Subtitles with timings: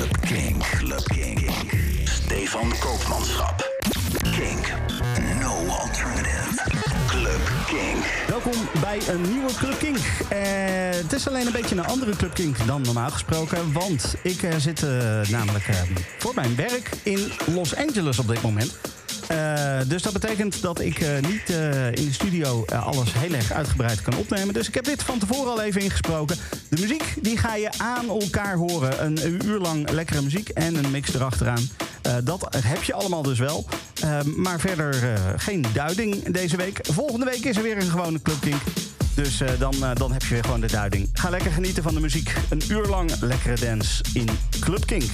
[0.00, 0.58] Club King.
[0.58, 1.50] Club King.
[2.04, 3.70] Stefan Koopmanschap.
[4.22, 4.72] Kink.
[5.40, 6.62] No alternative.
[7.06, 8.04] Club King.
[8.28, 9.96] Welkom bij een nieuwe Club King.
[9.96, 10.40] Eh,
[11.02, 13.72] het is alleen een beetje een andere Club King dan normaal gesproken.
[13.72, 15.64] Want ik eh, zit eh, namelijk
[16.18, 18.78] voor mijn werk in Los Angeles op dit moment.
[19.30, 23.52] Eh, dus dat betekent dat ik eh, niet eh, in de studio alles heel erg
[23.52, 24.54] uitgebreid kan opnemen.
[24.54, 26.36] Dus ik heb dit van tevoren al even ingesproken.
[26.68, 29.04] De muziek die ga je aan elkaar horen.
[29.04, 31.68] Een uur lang lekkere muziek en een mix erachteraan.
[32.24, 33.66] Dat heb je allemaal dus wel.
[34.36, 34.94] Maar verder
[35.36, 36.78] geen duiding deze week.
[36.82, 38.54] Volgende week is er weer een gewone Club.
[39.14, 41.08] Dus dan, dan heb je weer gewoon de duiding.
[41.12, 42.34] Ga lekker genieten van de muziek.
[42.48, 44.28] Een uur lang lekkere dance in
[44.60, 45.10] Club Kink.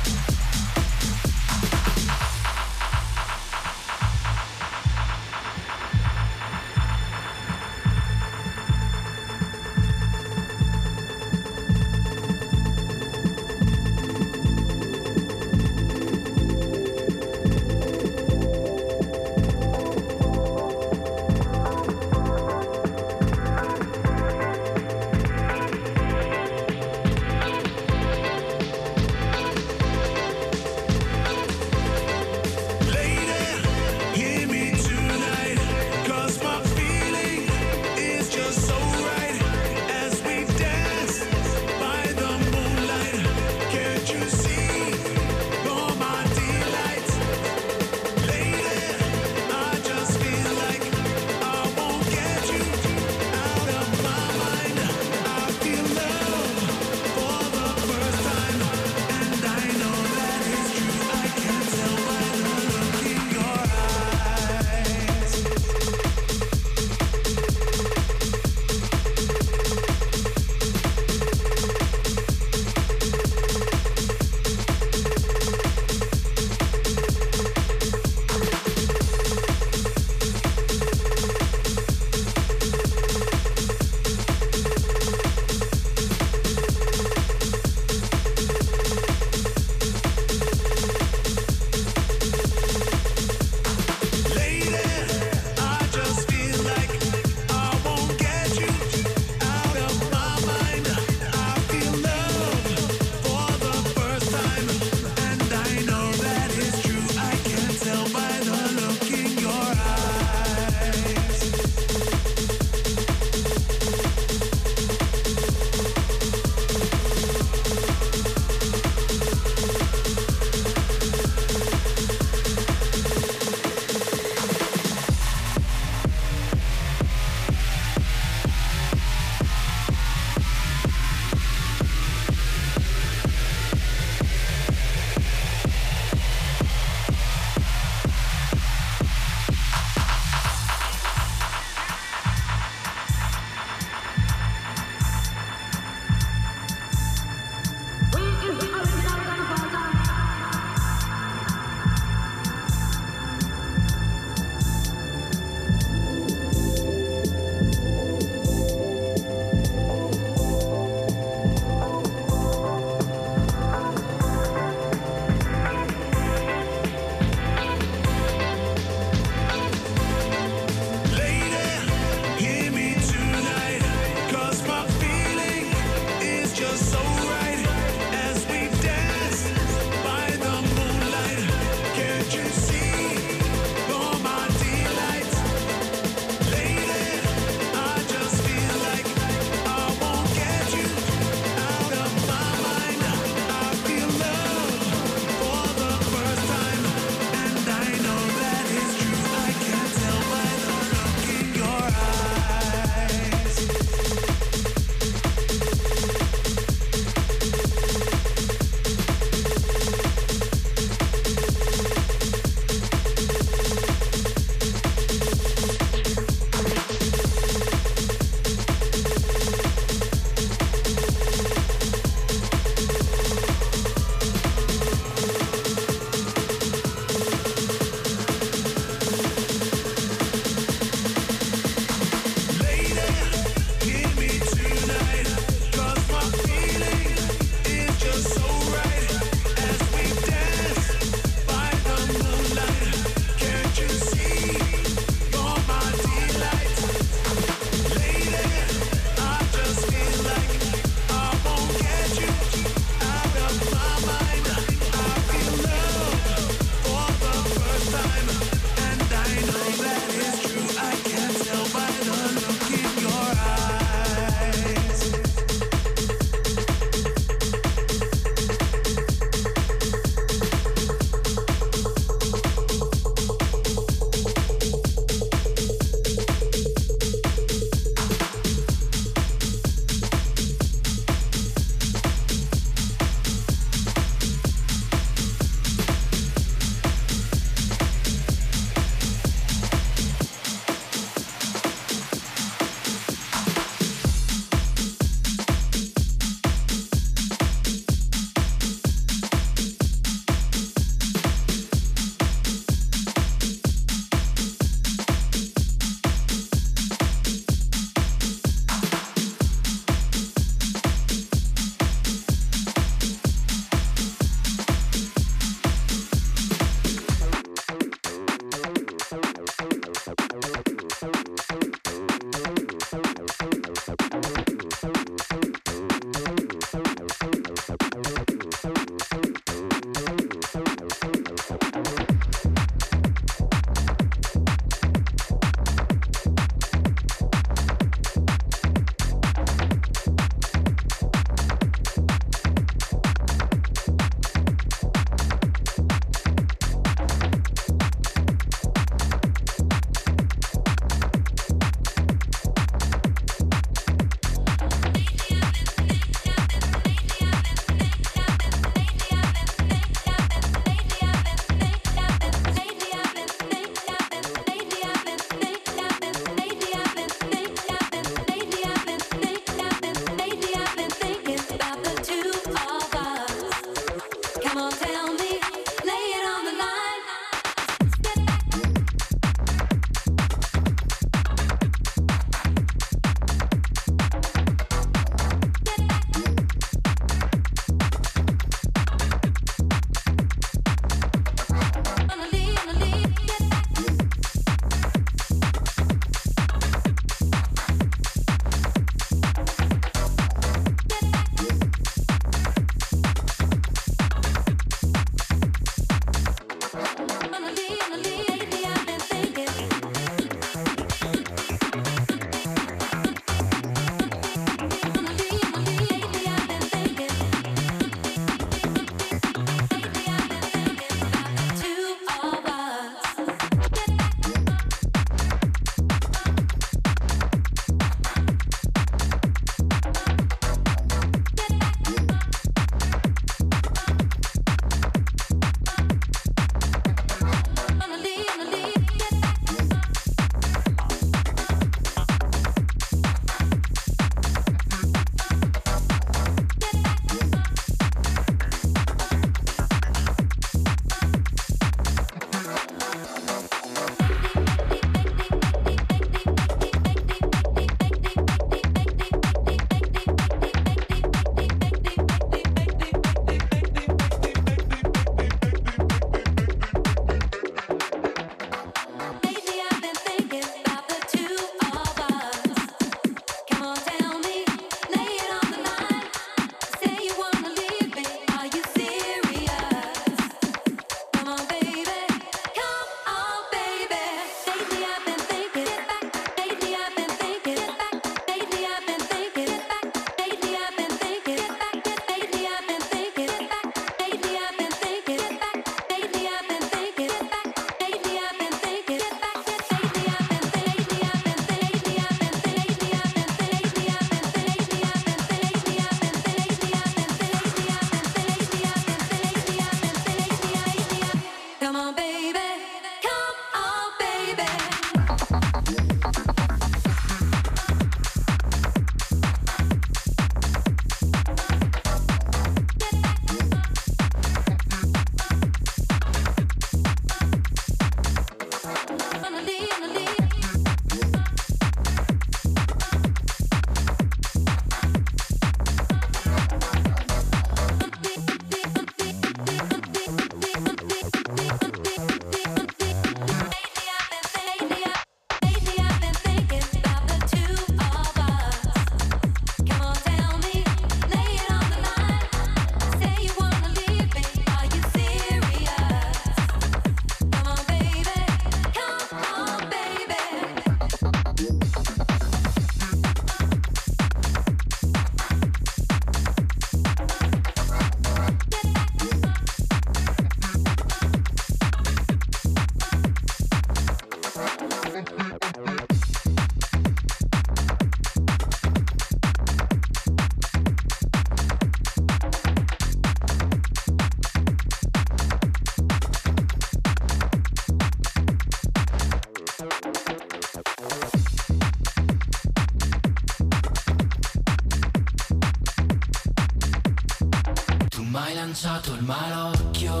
[599.08, 600.00] malocchio,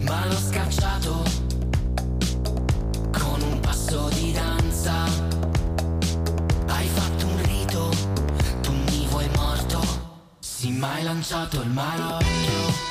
[0.00, 1.22] ma l'ho scacciato
[3.12, 5.04] con un passo di danza.
[6.66, 7.90] Hai fatto un rito,
[8.62, 9.80] tu mi vuoi morto,
[10.40, 12.89] si mai lanciato il malocchio.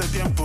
[0.00, 0.39] hace tiempo.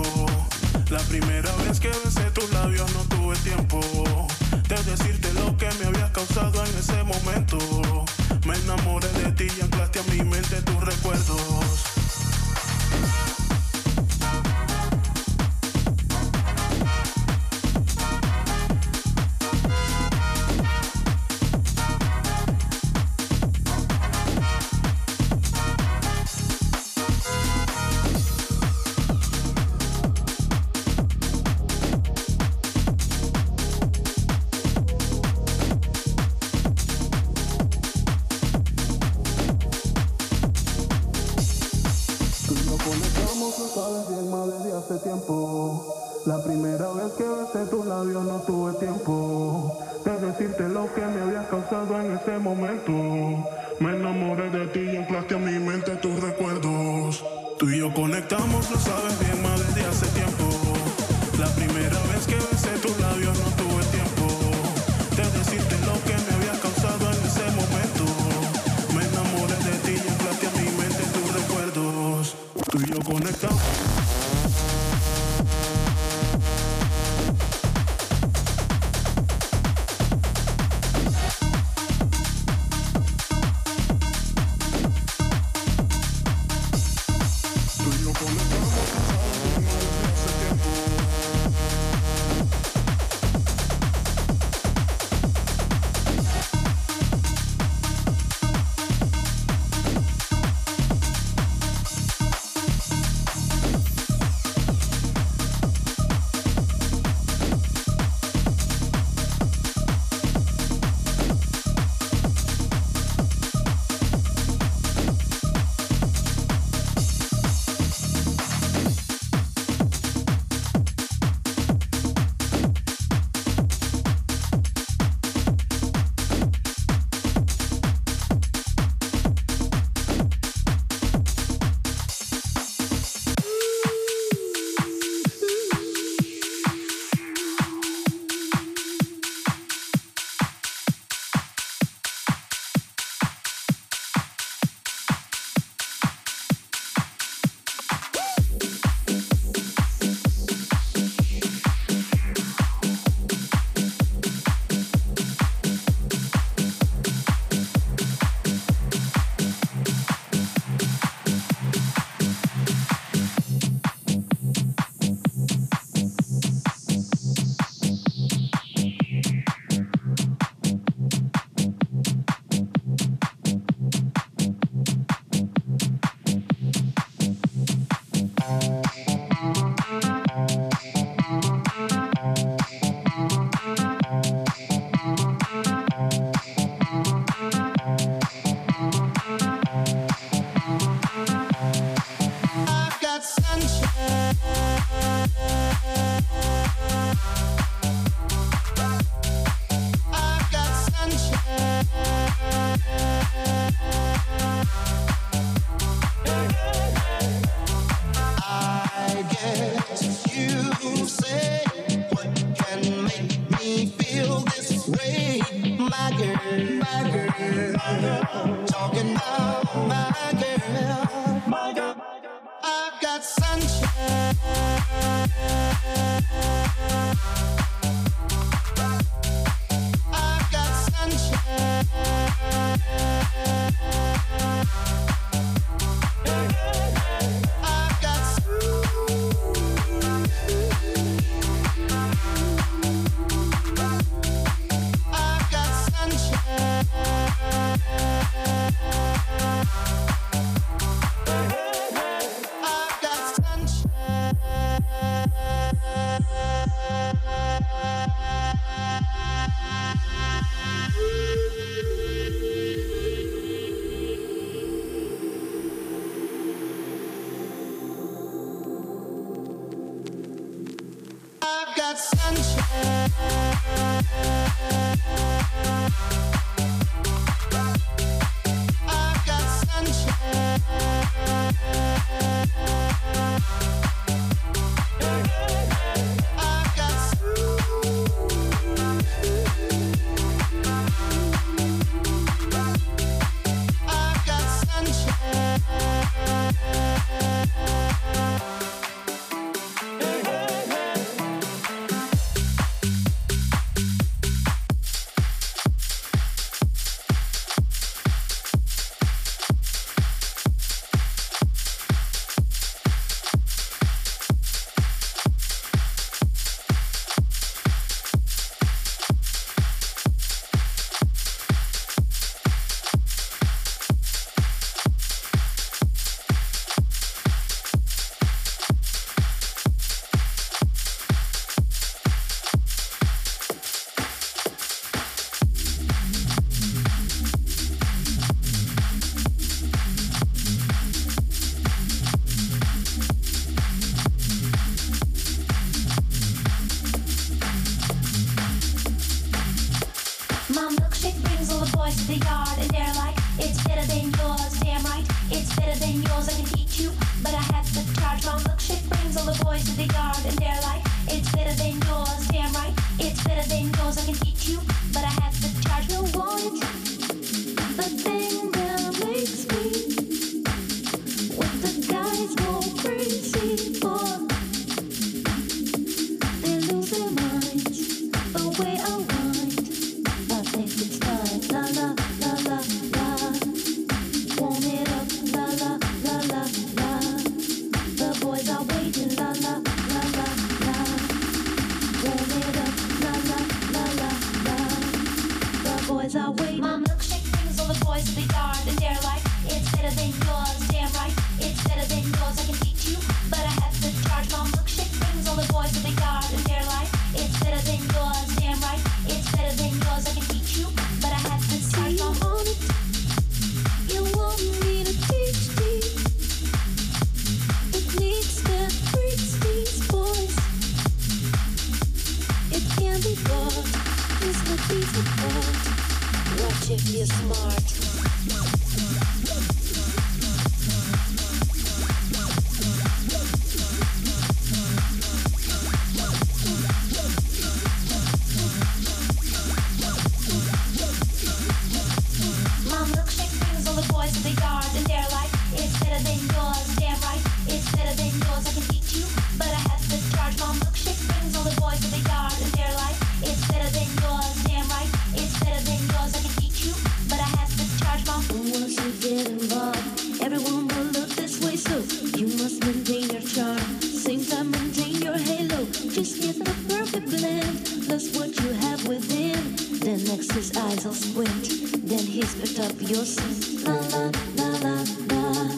[465.18, 465.66] halo.
[465.66, 467.86] Just give the perfect blend.
[467.86, 469.56] plus what you have within.
[469.80, 471.88] Then next his eyes will squint.
[471.88, 473.66] Then he's picked up your scent.
[473.66, 474.76] La la la la
[475.12, 475.56] la.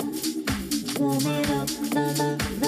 [0.99, 1.69] Warm it up.
[1.93, 2.66] La la la.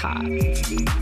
[0.00, 0.99] Tag.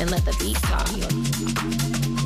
[0.00, 2.19] And let the beat pop.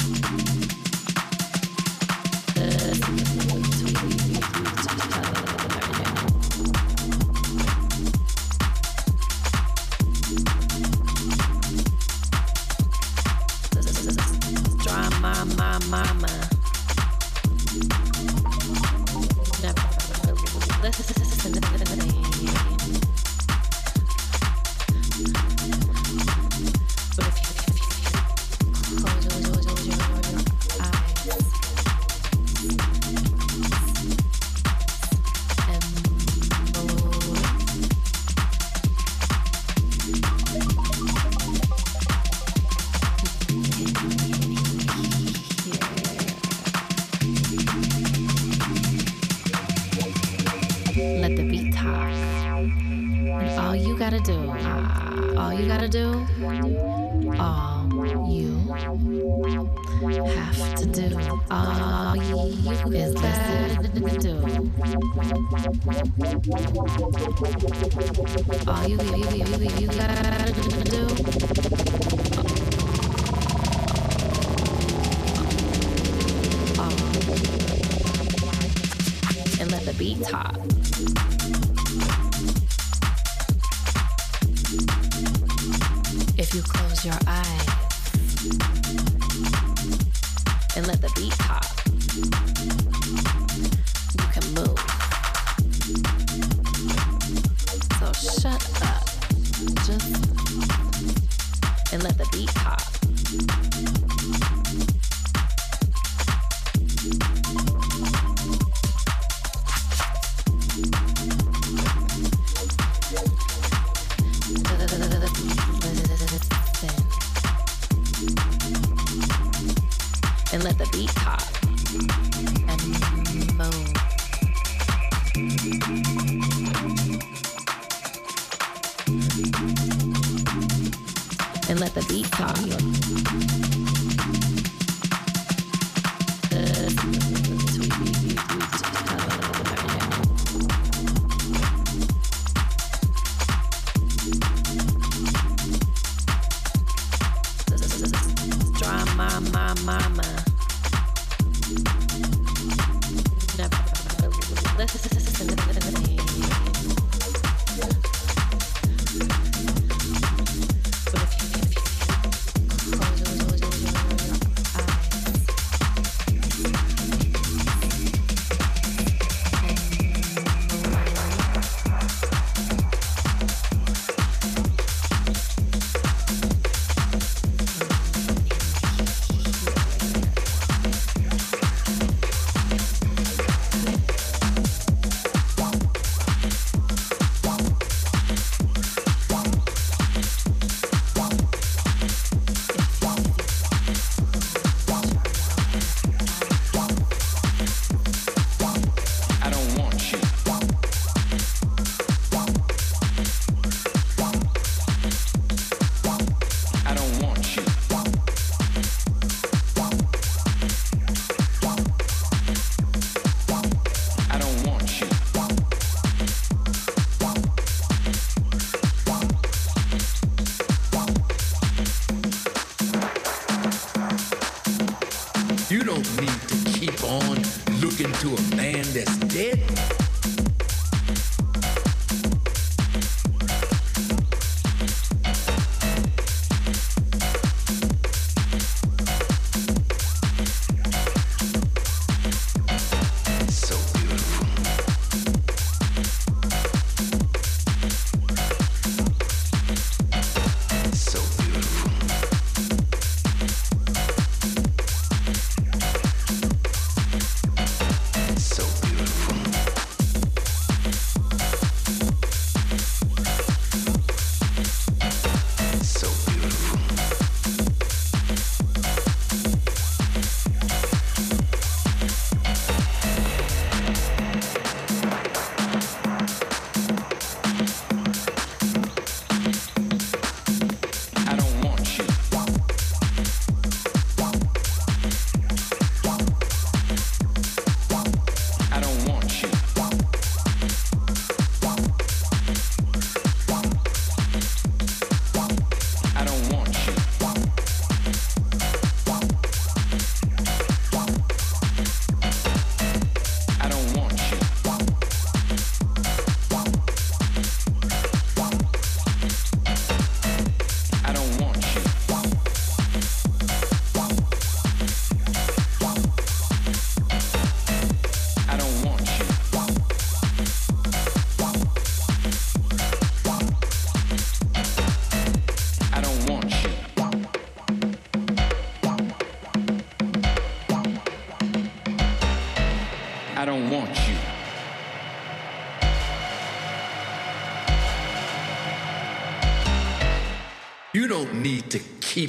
[229.34, 229.83] Dead.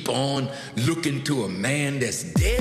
[0.10, 2.55] On looking to a man that's dead.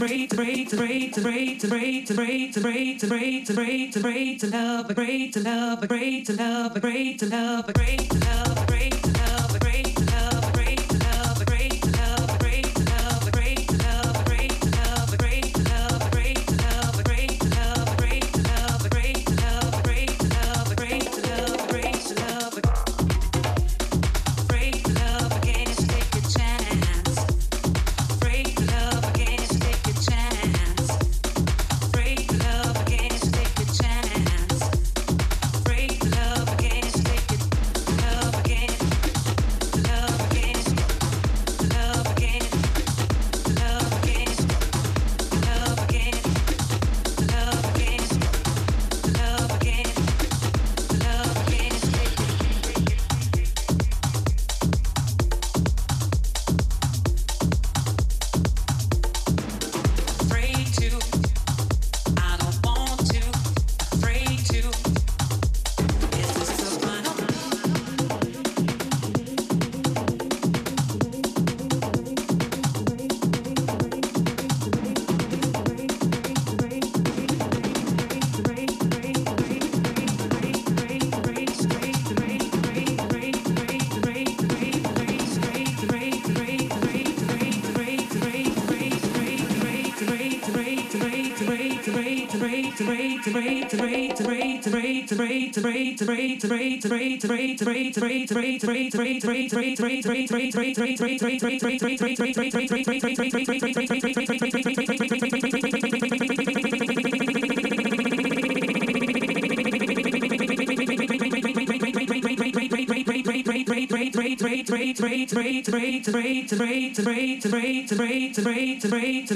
[0.00, 6.80] great great great great great great great great great to love great love great love
[6.80, 8.49] great love great love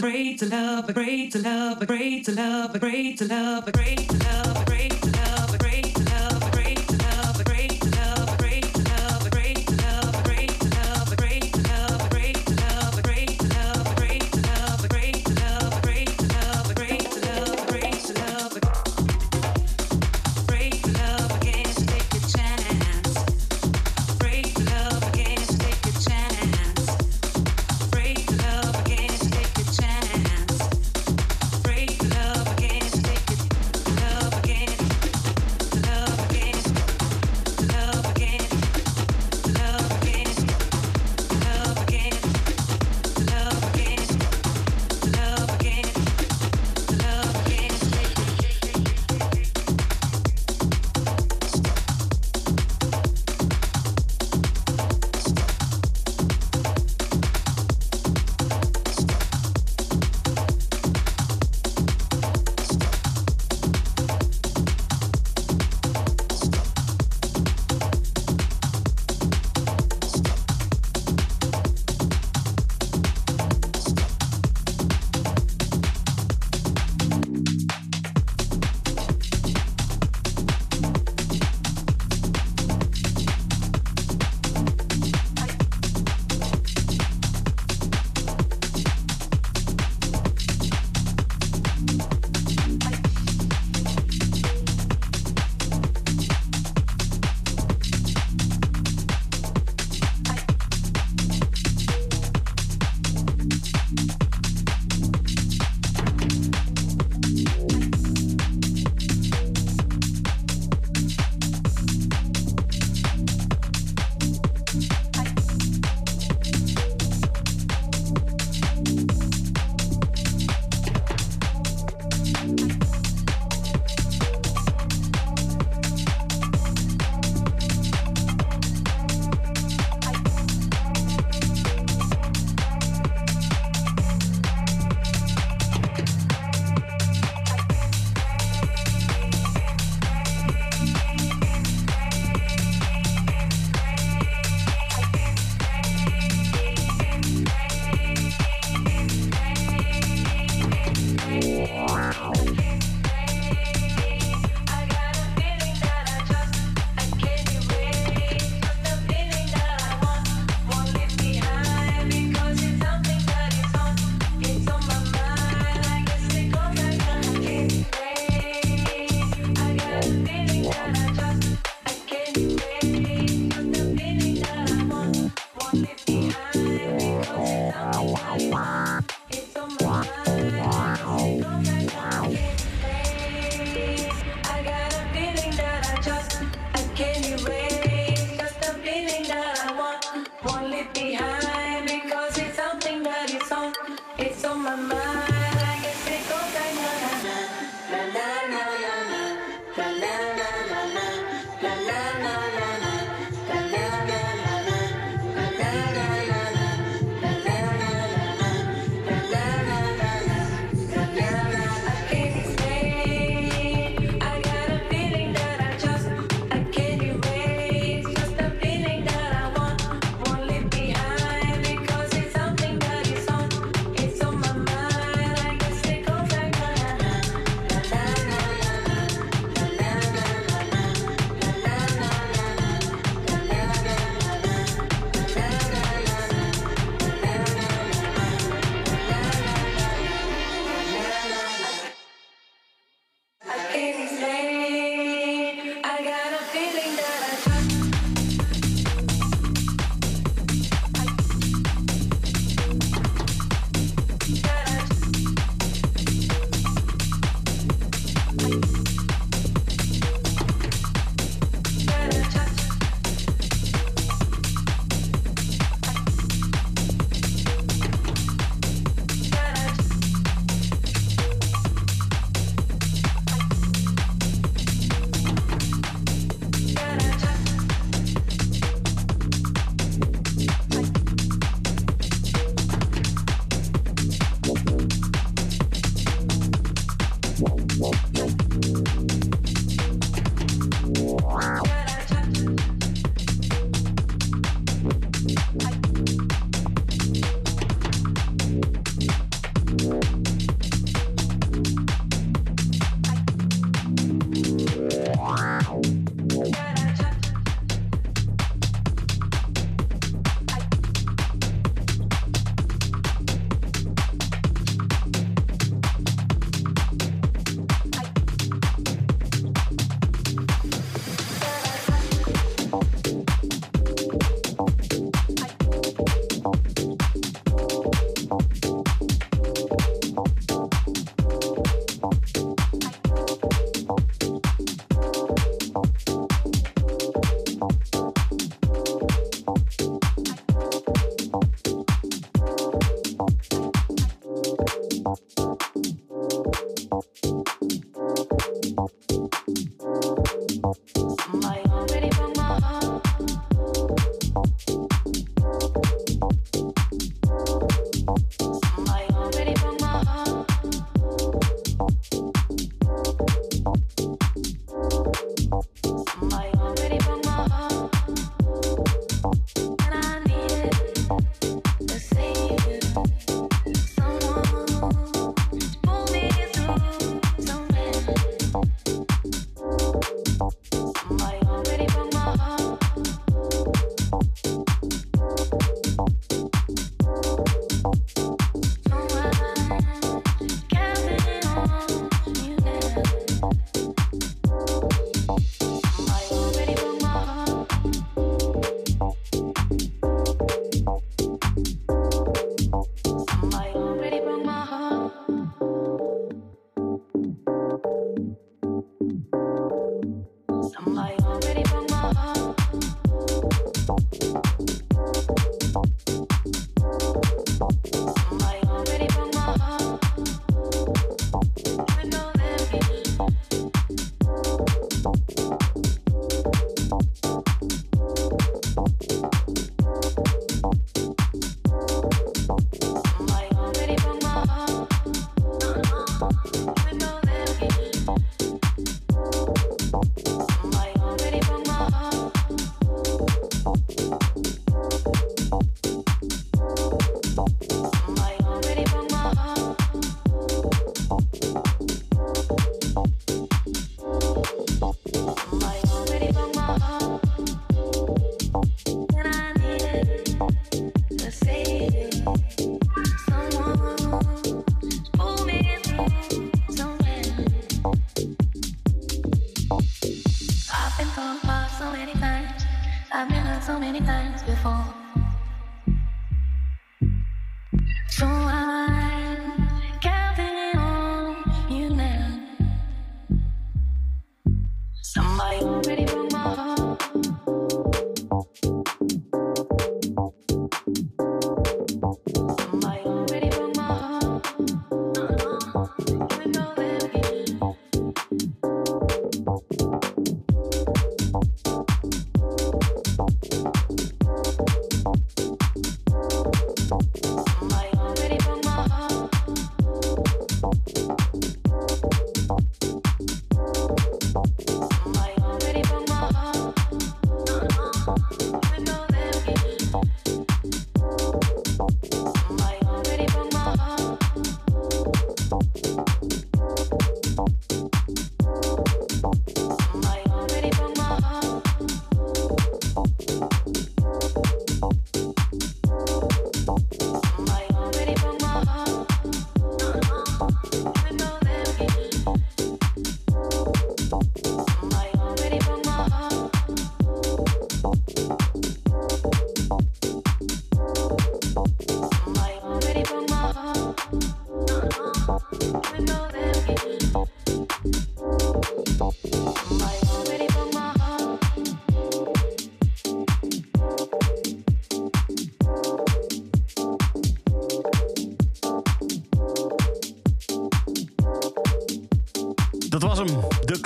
[0.05, 3.69] great to love, a great to love, a great to love, a great to love,
[3.69, 4.54] a great to love.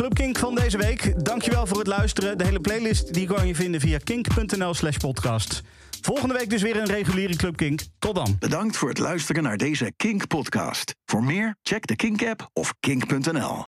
[0.08, 1.24] ClubKink van deze week.
[1.24, 2.38] Dankjewel voor het luisteren.
[2.38, 5.62] De hele playlist die kan je vinden via kink.nl slash podcast.
[6.00, 7.80] Volgende week dus weer een reguliere Club Kink.
[7.98, 8.36] Tot dan.
[8.38, 10.94] Bedankt voor het luisteren naar deze Kink podcast.
[11.04, 13.56] Voor meer, check de Kink app of kink.nl.